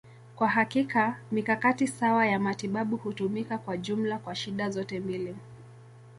Kwa 0.35 0.47
hakika, 0.47 1.19
mikakati 1.31 1.87
sawa 1.87 2.27
ya 2.27 2.39
matibabu 2.39 2.97
hutumika 2.97 3.57
kwa 3.57 3.77
jumla 3.77 4.17
kwa 4.17 4.35
shida 4.35 4.69
zote 4.69 4.99
mbili. 4.99 5.35